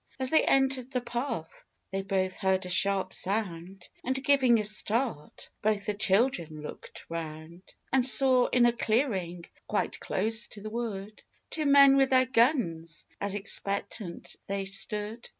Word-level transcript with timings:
As 0.19 0.31
they 0.31 0.43
entered 0.43 0.89
the 0.89 0.99
path, 0.99 1.63
they 1.91 2.01
both 2.01 2.37
heard 2.37 2.65
a 2.65 2.69
sharp 2.69 3.13
sound, 3.13 3.87
And 4.03 4.23
giving 4.23 4.59
a 4.59 4.63
start, 4.63 5.47
both 5.61 5.85
the 5.85 5.93
children 5.93 6.63
looked 6.63 7.05
round, 7.07 7.61
And 7.93 8.03
saw 8.03 8.47
in 8.47 8.65
a 8.65 8.73
clearing, 8.73 9.45
quite 9.67 9.99
close 9.99 10.47
to 10.53 10.61
the 10.61 10.71
wood, 10.71 11.21
Two 11.51 11.67
men 11.67 11.97
with 11.97 12.09
their 12.09 12.25
guns, 12.25 13.05
as 13.19 13.35
expectant 13.35 14.35
they 14.47 14.65
stood. 14.65 15.29